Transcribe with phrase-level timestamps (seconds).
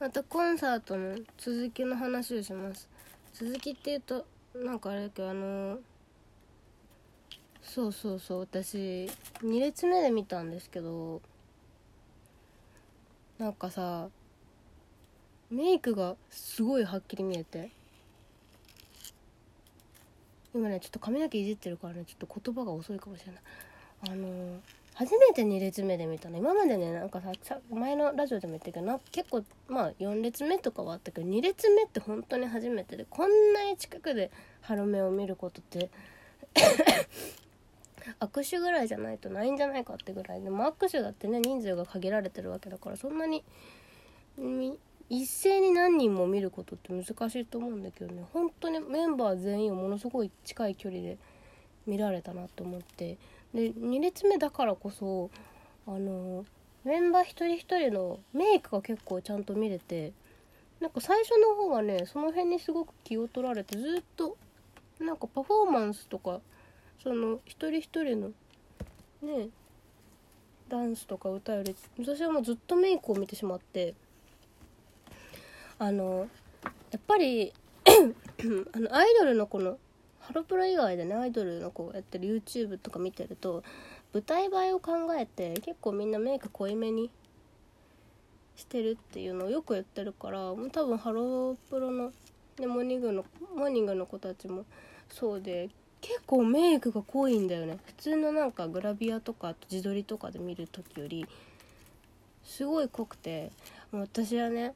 [0.00, 2.88] またコンサートの続きの話をします。
[3.32, 5.78] 続きっていうとなんかあれだけどあの
[7.62, 9.08] そうそうそう私
[9.42, 11.20] 2列目で見たんですけど
[13.38, 14.08] なんかさ
[15.50, 17.70] メイクがすごいはっきり見えて
[20.54, 23.42] 今ねちょっと髪の毛いじってるからねちょっと言葉が遅いかもしれない。
[24.10, 24.60] あの
[24.94, 26.38] 初めて2列目で見たの。
[26.38, 34.30] 今までねなんかさ前のラジオでも言ったけどな結構まあ4列目とかはあったけど2列目って本当に初めてでこんなに近くで
[34.60, 35.90] ハロメを見ることって
[38.20, 43.42] 握手ぐらいじゃないとないんじゃないかってぐらいでも握手だってね人数が限られてるわけだからそんなに
[45.10, 51.18] 一斉に何人も見ることって難しいと思うんだけどね本当にメンバー全員をものすごい近い距離で
[51.86, 53.18] 見られたなと思って
[53.54, 55.30] で2列目だからこそ
[55.86, 56.44] あの
[56.84, 60.12] メンバー一人一人のメイクが結構ちゃんと見れて
[60.80, 64.36] なんか最初の方はねその辺にすごく気を取られてずっと
[64.98, 66.40] なんかパフォーマンスとか
[67.02, 68.28] その一人一人の
[69.22, 69.48] ね
[70.68, 73.94] ダンスとか歌より私はもうずっとメイクを見てしまって
[75.78, 76.28] あの
[76.90, 77.52] やっぱり
[77.86, 79.78] あのアイドルのこの
[80.26, 83.62] ハロプロ以外でねアイドルの子がやってる YouTube とか見てると
[84.12, 87.10] 舞台映えを考えて結構みんなメイク濃いめに
[88.56, 92.12] してるっていうのをよく言ってるからもう多分ハロプロの、
[92.58, 94.64] ね、モーニングのモーニングの子たちも
[95.10, 95.68] そうで
[96.00, 97.78] 結構メイクが濃いんだよね。
[97.86, 101.26] 普通のなんかグラビアとか自撮りとかで見る時より
[102.44, 103.50] すごい濃くて
[103.90, 104.74] もう私はね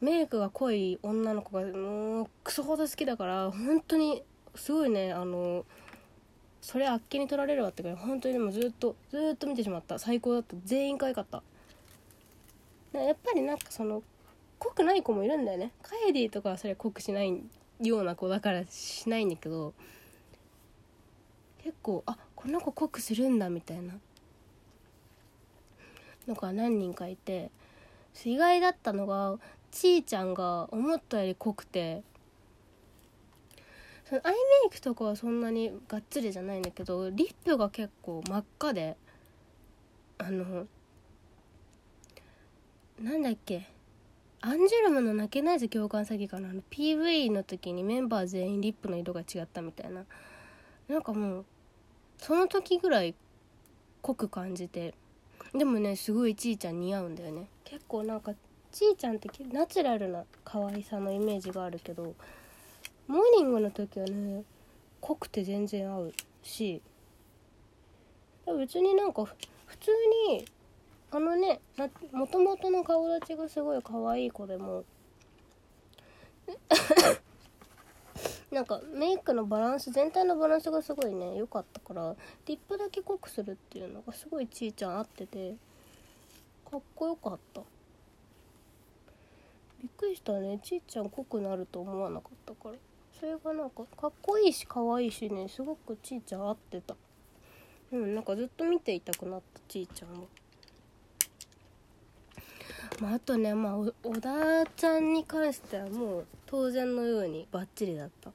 [0.00, 4.22] メイクが濃い女の子がもうクソほど好きだから本当に
[4.54, 5.64] すごいねあの
[6.60, 9.98] それあっけに取られるわってから本当にでもずっとずっと見てしまった。
[9.98, 10.56] 最高だった。
[10.64, 11.42] 全員可愛かった。
[12.92, 14.02] やっぱりなんかその
[14.58, 15.72] 濃くない子もいるんだよね。
[15.82, 17.42] カエディとかはそれ濃くしない
[17.80, 19.72] ような子だからしないんだけど
[21.62, 23.94] 結構あこの子濃くするんだみたいな。
[26.28, 27.50] のが何人かいて
[28.24, 29.38] 意外だったのが
[29.70, 32.02] ちーちゃんが思ったより濃くて
[34.10, 38.96] そのアイメイクとかはそんなにがっつりじゃないんだけどリップが結構真っ赤で
[40.18, 40.66] あの
[43.00, 43.68] なんだっけ
[44.40, 50.04] アンジュルムの泣けないぜ共感詐欺かなあの PV の時にメンバー全員リップの色が違ったみたいな。
[50.88, 51.44] なんかもう
[52.18, 53.14] その時ぐらい
[54.02, 54.94] 濃く感じて
[55.54, 57.48] でもねすごいちーちゃん似合うんだよね。
[57.62, 58.32] 結構なんか
[58.72, 62.14] ちーちゃんってナチュラルな可愛さのイメージがあるけど
[63.10, 64.44] モーニングの時はね
[65.00, 66.12] 濃くて全然合う
[66.44, 66.80] し
[68.46, 69.90] 別になんか普通
[70.28, 70.44] に
[71.10, 71.60] あのね
[72.12, 74.84] もともとの顔立ちがすごい可愛い子でも
[78.52, 82.14] なんかメイクのバランス全体のバランスがすごいね良かったから
[82.46, 85.56] リップだけ濃くするっていうのがすごいちーちゃん合ってて
[86.70, 87.62] かっこよかった。
[89.80, 90.60] びっくりしたね。
[90.62, 92.89] ちーちゃん濃くなると思わなかったから。
[93.20, 96.96] それがなんかかっこいいし可愛いしねすごくちーちゃん合ってた。
[97.92, 100.20] うんなんかずっと見ていたくなったちーちゃんは。
[102.98, 108.30] まあ、あとね、まあ、小田ちゃんに関してはもう当然のようにバッチリだった。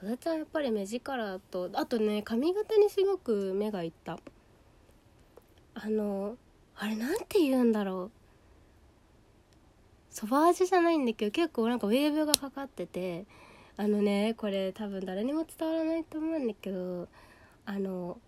[0.00, 4.20] 小田ちゃんやっぱり目力とあとね髪型にすごく目がいった。
[5.74, 6.36] あの
[6.76, 8.10] あれなんて言うんだろう。
[10.10, 13.26] ソバージュじゃないんだけど結構なんかウェーブがかかってて
[13.76, 17.08] あのねこれ多分誰にも伝わらないと思うんだけど
[17.66, 18.18] あの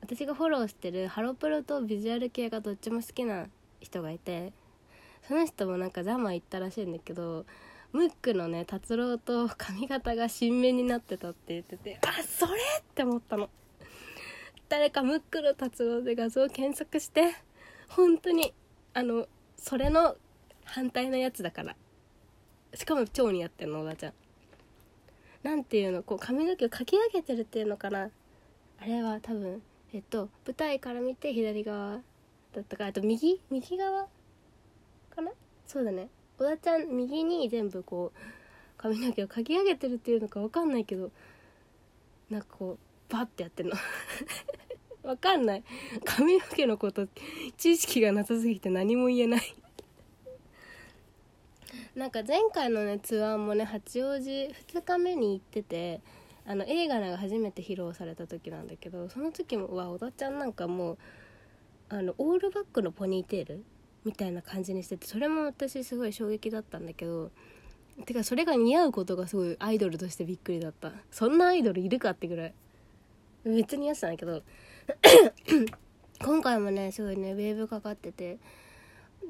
[0.00, 3.46] 私がフォローしてるハロプロとビジュアル系がどっちも好きな
[3.80, 4.52] 人がいて
[5.28, 7.44] その人もなんかザマ行ったらしいんだけど
[7.92, 13.48] ムックのね達郎と髪型が新芽になってたって言っててあそれって思ったの。
[14.68, 17.36] 誰かムックの達郎で画像検索して
[17.88, 18.52] 本当に
[18.94, 20.16] あのそれの
[20.64, 21.76] 反対のやつだから。
[22.74, 24.12] しかも超似合ってんの小田ちゃん。
[25.42, 28.10] なんていうのこう髪の毛をかき上げてるっていうのかな。
[28.78, 29.62] あれは多分
[29.92, 32.00] えっと舞台から見て左側
[32.52, 33.40] だったかあと右？
[33.50, 34.06] 右側？
[35.14, 35.30] かな？
[35.66, 36.08] そうだね。
[36.38, 38.18] 小田ちゃん右に全部こう
[38.76, 41.10] 髪の毛をかき上げてるっていうのか分かんないけど
[42.28, 42.78] なんかこ
[43.08, 43.76] うバッてやってんの。
[45.02, 45.64] 分かんない。
[46.04, 47.06] 髪の毛のこと
[47.56, 49.40] 知識がなさすぎて何も言えない。
[51.96, 56.02] なんか前回のねツアーもね八王子2日目に行ってて
[56.46, 60.98] あの映画が初めて披露された時なんだけどその時もわ小田ちゃんなんかもう
[61.88, 63.64] あのオールバックのポニーテール
[64.04, 67.30] みたいな感じにしててそれも私すごい衝撃だったんだけど
[68.04, 70.92] てかそれが似合うことがすごいアイドルとしてびっくりだった。
[71.10, 72.54] そんなアイドルいるかってぐらい。
[73.44, 74.42] めっちゃ似合ってたんだけど
[76.20, 78.38] 今回もねすごいねウェーブかかってて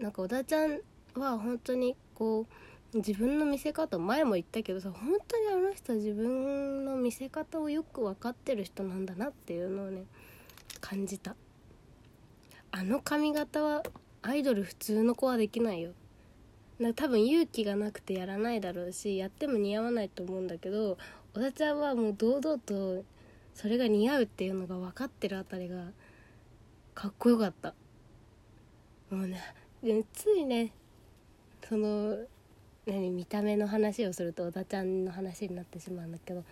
[0.00, 0.80] なんか小田ちゃん
[1.14, 2.46] は本当にこ
[2.94, 10.04] う自分の見せ方前も言ったけどさ本当にあの人は自分の見せ方をよく分かってる人なんだなっていうのをね
[10.80, 11.36] 感じた。
[12.70, 13.82] あの髪型は
[14.22, 15.92] アイドル普通の子はできないよ。
[16.80, 20.98] だ多分勇気がなくてやらないだろうしやっても似合わないと思うんだけど
[21.34, 23.04] 小田ちゃんはもう堂々と
[23.54, 25.84] それが似合うっていうのが分かってるあたりが
[26.94, 27.74] かっこよかった。
[29.10, 29.40] もうね
[30.12, 30.72] ついね
[31.68, 32.16] その
[32.86, 36.44] 何見た目の話をすると小田ちゃんの話になってしまうんだけど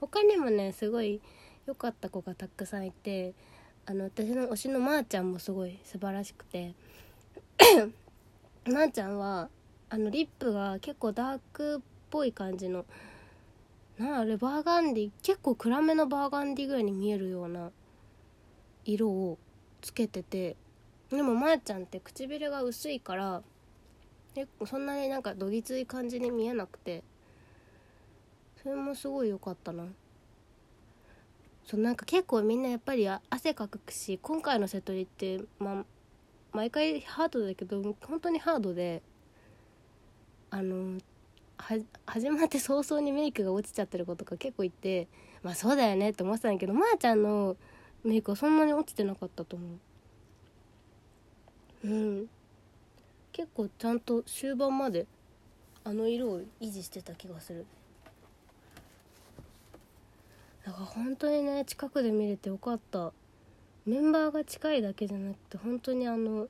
[0.00, 1.20] 他にもねすごい
[1.66, 3.34] 良かった子がたくさんいて
[3.84, 6.72] あの私の推しのまーちゃんもすごい素晴らしくて
[8.64, 9.50] まーちゃんは
[9.90, 11.80] あのリップが結構ダークっ
[12.10, 12.86] ぽい感じの
[13.98, 17.70] なあれバーガンディ結構暗めのバーガンディぐらいに見えるような
[18.86, 19.38] 色を
[19.82, 20.56] つけてて
[21.10, 23.42] でもまーちゃんって唇が薄いから
[24.34, 27.02] 結構そんなになんかどぎつい感じに見えなくて
[28.62, 29.84] それもすごい良かったな。
[31.64, 35.84] そうなんか結構みんなやっぱり汗かくし今回の瀬戸りってまあ
[36.52, 39.00] 毎回ハードだけど本当にハードで
[40.50, 40.98] あの
[42.04, 45.06] 始まって早々にメイクが落ちちゃってる子とか結構いて
[45.42, 47.56] まあそうだよねって思ってたんだけどまー、あ、ちゃんの
[48.04, 49.66] メイクはそんなに落ちてなかったと思
[51.84, 51.88] う。
[51.88, 52.28] うん。
[53.32, 55.06] 結構ちゃんと終盤まで
[55.84, 57.64] あの色を維持してた気がする。
[60.64, 63.12] だから本当にね近くで見れてよかった。
[63.84, 66.46] メンバーが近いだけじゃなくて本当にあの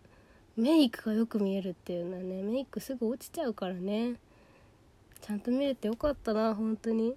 [0.55, 4.17] メイクがよく見えるっていうのはねメイクすぐ落ちちゃうからね。
[5.20, 7.17] ちゃんと見れてよかったな本当に。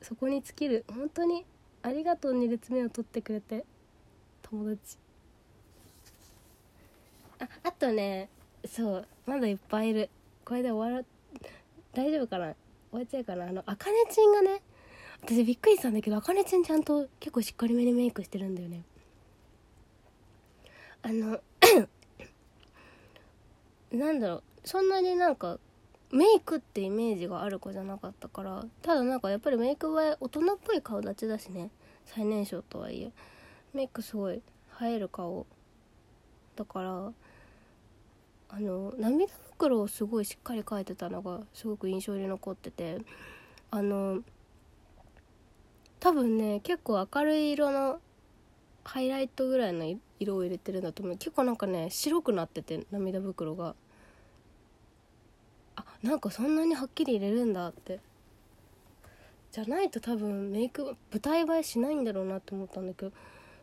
[0.00, 0.84] そこに尽きる。
[0.88, 1.44] 本当に
[1.82, 3.64] ありがとう2列目を取ってくれて
[4.42, 4.96] 友達。
[7.40, 8.28] ああとね
[8.70, 10.10] そうまだいっぱいいる。
[10.44, 11.06] これで終わる
[11.92, 12.54] 大丈夫かな？
[12.90, 13.48] 終わっちゃうかな？
[13.48, 14.62] あのあかねちんがね
[15.22, 18.82] 私びっくりしたんだけどあかねちんちゃんと結構しっかりめにメイクしてるんだよね。
[21.02, 21.40] あの
[23.92, 24.42] なんだろう。
[24.64, 25.58] そんなになんか
[26.12, 31.70] メイクってイメージがある子じゃなかったからただなんかやっぱりメイクは大人っぽい顔立ちだしね。
[32.04, 33.12] 最年少とはいえ。
[33.74, 34.42] メイクすごい
[34.82, 35.46] 映える顔
[36.56, 37.12] だから
[38.50, 42.98] あの涙袋をすごいしっかり描いてたのがすごく印象に残ってて
[43.70, 44.20] あの
[46.00, 48.00] 多分ね結構明るい色の
[48.84, 49.84] ハイライトぐらいの
[50.18, 51.16] 色を入れてるんだと思う。
[51.16, 53.74] 結構なんかね白くなってて涙袋が。
[55.76, 58.00] あなんかそんなにはっきり入れるんだって。
[59.52, 63.12] じゃないと多分メイク舞台映えしないんだろうなって思ったんだけど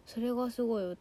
[0.05, 0.97] それがすごい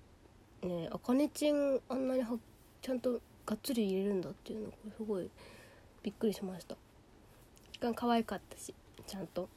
[0.62, 2.36] ねあかねちんあんなには
[2.82, 5.30] ちゃんとがっつり入れるんだっていうのがすごい
[6.02, 6.76] びっくりしました。
[7.94, 8.74] 可愛かったし
[9.06, 9.48] ちゃんと。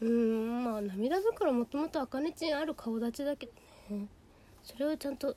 [0.00, 3.46] うんまあ涙袋もともとあかねちんある顔立ちだけ
[3.88, 4.06] どね。
[4.62, 5.36] それをちゃんとよ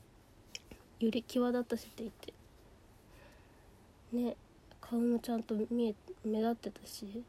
[1.00, 2.34] り際立たせていて。
[4.12, 4.36] ね
[4.80, 7.22] 顔もちゃんと見え目立ってたし。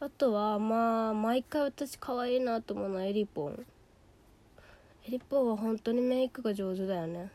[0.00, 3.66] あとはまあ毎回私可愛いなと思うのはエリポン。
[5.06, 7.30] エリポンは本当にメイクが上手だよね。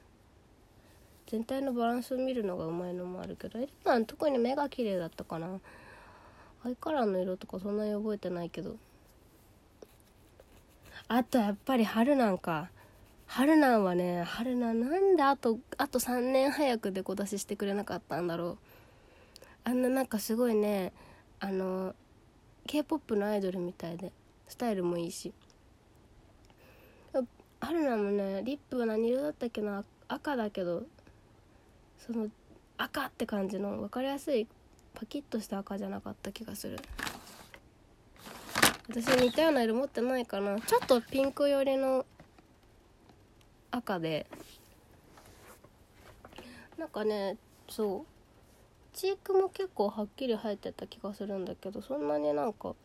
[1.28, 5.60] 全体のバランスを見るのがうまいのもあるけどエリポン特に目が綺麗だったかな。
[6.64, 8.76] アイカラーの色とかそんなに覚えてないけど。
[11.08, 12.70] あとやっぱり春なんか。
[13.28, 18.58] 春なんはね春なんなんであとあと3年早くでこ出ししてくれなかったんだろう。
[19.64, 20.94] あんななんかすごいね
[21.40, 21.96] あの
[22.68, 24.12] k p o p のアイドルみたいで
[24.48, 25.34] スタイルもいいし。
[27.60, 29.84] 春菜もねリップは何色だったっけな？
[30.08, 30.84] 赤だけど
[32.06, 32.28] その
[32.78, 34.48] 赤って感じの分かりやすい
[34.94, 36.80] パキッとした赤じゃなかった気がする。
[38.88, 40.60] 私似たような色持ってないかな。
[40.62, 42.06] ちょっとピンク寄りの
[43.72, 44.28] 赤で。
[46.78, 48.06] なんかねそう。
[48.94, 52.76] チークも結構はっきり入ってた気がするんだけどそんなになんか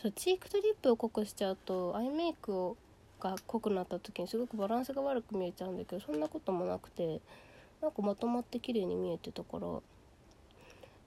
[0.00, 2.76] そうチークとリップを濃くしちゃうとアイメイクを
[3.20, 7.20] が濃くなった時にすごくバランスが悪く見えちゃうんだけどそんなこともなくて。
[7.80, 9.66] なんかまとまって綺麗に見えてたから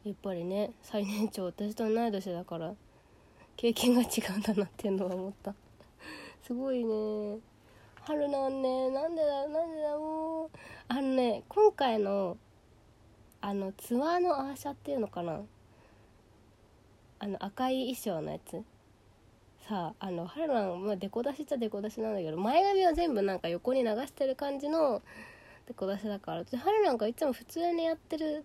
[0.04, 2.74] やっぱりね最年長私と同い年だから
[3.58, 5.54] 経験が違うんだなっていうのは思った。
[6.42, 7.38] すごいね。
[8.02, 8.90] 春なんね。
[8.90, 10.50] なんでだなんでだもう。
[10.88, 12.38] あのね今回の
[13.40, 15.42] あのツアーのアーシャっていうのかな。
[17.20, 18.64] あの赤い衣装のやつ。
[19.68, 25.04] さああの春菜まあデコ出しっちゃデコ出しなんだけど前髪は全部なんか横に流してる感じの
[25.68, 28.44] デコ出しだから春なんかいつも普通にやってる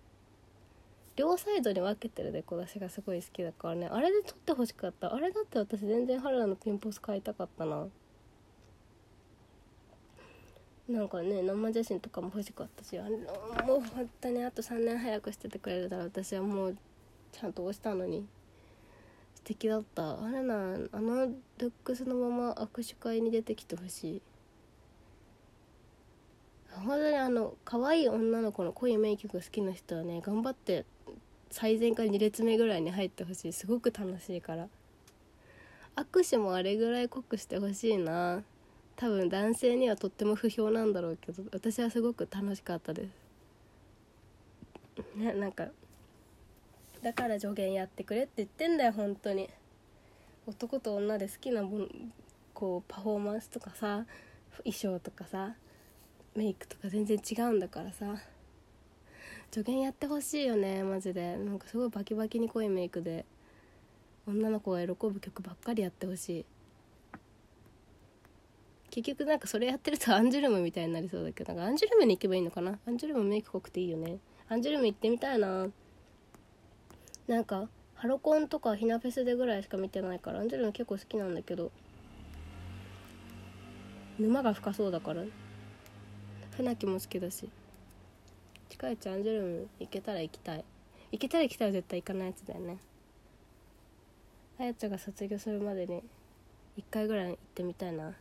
[1.15, 3.89] 両サイドに分けてるデコ出しがすごい好きだからね。
[3.91, 5.13] あれで撮ってほしかった。
[5.13, 7.87] あれだって私全然春菜のピンポス買いたかったな。
[10.87, 13.09] なんかね生写真とかも欲しかったしあの
[13.65, 16.77] もう本当にあと3年早くしててくれたら私はもう
[17.33, 18.27] ちゃんと押したのに。
[19.33, 20.21] 素敵だった。
[20.21, 24.21] あれなあのルックスのまま握手会に出てきてほしい。
[26.79, 30.85] 本当にあの可愛い女の子の濃いメイクが好きな人はね頑張って
[31.49, 33.53] 最前か2列目ぐらいに入ってほしい。
[33.53, 34.67] すごく楽しいから。
[35.95, 38.43] 握手もあれぐらい濃くしてほしいな。
[38.95, 43.09] 多分男性にはとっても不評なんだろうけど私はすごく楽しかったです。
[45.15, 45.67] ねなんか
[47.01, 49.49] だから助言やってくれって言ってんだよ本当に。
[50.45, 52.13] 男と女で好きなもん
[52.53, 54.05] こうパフォーマンスとかさ
[54.63, 55.55] 衣装とかさ。
[56.37, 58.15] メイクとか全然違うんだからさ。
[59.51, 61.35] 助言やってほしいよねマジで。
[61.35, 63.25] なんかすごいバキバキに濃いメイクで。
[64.27, 66.45] 女の子が喜ぶ曲ばっかりやってほしい。
[68.91, 72.77] 結局なんかそれやってるとアンジュルムみたいになりそうだけどなんかアンジュルムに行けばいいのかな？
[72.87, 74.19] アンジュルムメイク濃くていいよね。
[74.47, 75.67] アンジュルム行ってみたいな。
[77.27, 81.71] なんかハロコンとかひなフェスでぐらいしか見てないからアンジュルム結構好きなんだけど。
[84.19, 85.23] 沼が深そうだから。
[86.57, 87.47] 船木も好きだし。
[88.67, 90.65] 近いうちアンジュルム行けたら行きたい。
[91.11, 92.77] 行けたら行きたいは絶対行かないやつだよね。
[94.59, 96.01] あやちゃんが卒業するまでに
[96.79, 98.11] 1回ぐらい行ってみたいな。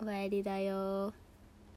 [0.00, 1.12] お帰りだよ。